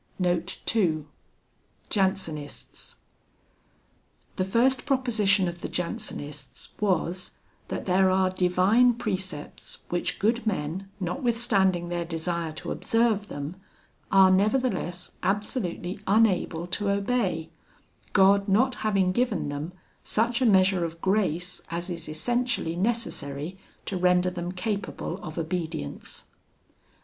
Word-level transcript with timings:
The 0.19 1.05
first 4.43 4.85
proposition 4.87 5.47
of 5.47 5.61
the 5.61 5.69
Jansenists 5.69 6.69
was, 6.79 7.31
that 7.67 7.85
there 7.85 8.09
are 8.09 8.31
divine 8.31 8.95
precepts 8.95 9.83
which 9.89 10.17
good 10.17 10.47
men, 10.47 10.89
notwithstanding 10.99 11.89
their 11.89 12.03
desire 12.03 12.51
to 12.53 12.71
observe 12.71 13.27
them, 13.27 13.57
are 14.11 14.31
nevertheless 14.31 15.11
absolutely 15.21 15.99
unable 16.07 16.65
to 16.65 16.89
obey: 16.89 17.51
God 18.11 18.47
not 18.47 18.73
having 18.81 19.11
given 19.11 19.49
them 19.49 19.71
such 20.03 20.41
a 20.41 20.47
measure 20.47 20.83
of 20.83 20.99
grace 20.99 21.61
as 21.69 21.91
is 21.91 22.09
essentially 22.09 22.75
necessary 22.75 23.59
to 23.85 23.97
render 23.97 24.31
them 24.31 24.51
capable 24.51 25.19
of 25.23 25.37
obedience. 25.37 26.23